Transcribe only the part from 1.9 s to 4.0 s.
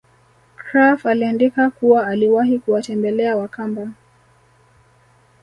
aliwahi kuwatembela wakamba